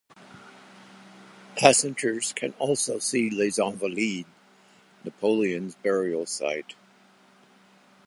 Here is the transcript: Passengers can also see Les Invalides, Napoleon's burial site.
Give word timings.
Passengers 1.55 2.33
can 2.33 2.53
also 2.57 2.97
see 2.97 3.29
Les 3.29 3.59
Invalides, 3.59 4.25
Napoleon's 5.05 5.75
burial 5.75 6.25
site. 6.25 6.73